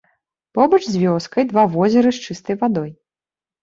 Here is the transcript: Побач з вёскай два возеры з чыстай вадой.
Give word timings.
Побач 0.57 0.79
з 0.87 0.95
вёскай 1.03 1.43
два 1.53 1.69
возеры 1.77 2.09
з 2.21 2.27
чыстай 2.27 2.55
вадой. 2.67 2.91